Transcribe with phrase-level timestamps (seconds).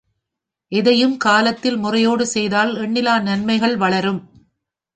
[0.71, 4.21] எதையும் காலத்தில் முறையோடு செய்தால் எண்ணிலா நன்மைகள் வளரும்.